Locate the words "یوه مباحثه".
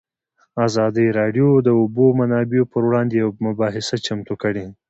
3.23-3.95